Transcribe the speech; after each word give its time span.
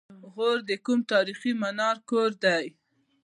غور 0.33 0.57
د 0.69 0.71
کوم 0.85 0.99
تاریخي 1.11 1.51
منار 1.61 1.97
کور 2.09 2.31
دی؟ 2.43 2.65